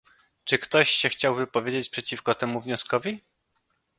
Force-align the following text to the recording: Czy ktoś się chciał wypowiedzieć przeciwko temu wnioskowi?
Czy 0.43 0.57
ktoś 0.57 0.89
się 0.89 1.09
chciał 1.09 1.35
wypowiedzieć 1.35 1.89
przeciwko 1.89 2.35
temu 2.35 2.61
wnioskowi? 2.61 3.21